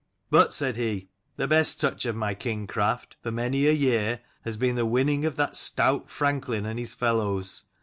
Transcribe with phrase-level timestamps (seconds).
[0.31, 4.73] But, said he, the best touch of my kingcraft, for many a year, has been
[4.75, 7.65] the winning of that stout franklin and his fellows.